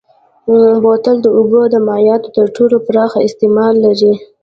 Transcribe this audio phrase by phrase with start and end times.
[0.81, 4.13] بوتل د اوبو او مایعاتو تر ټولو پراخ استعمال لري.